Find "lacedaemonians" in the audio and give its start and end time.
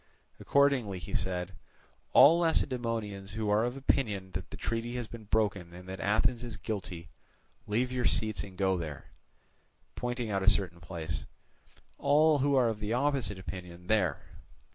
2.39-3.33